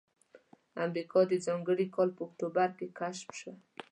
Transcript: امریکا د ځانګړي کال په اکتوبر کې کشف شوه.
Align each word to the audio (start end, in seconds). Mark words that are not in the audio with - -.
امریکا 0.85 1.19
د 1.31 1.33
ځانګړي 1.45 1.85
کال 1.95 2.09
په 2.17 2.21
اکتوبر 2.27 2.67
کې 2.77 2.87
کشف 2.99 3.29
شوه. 3.39 3.53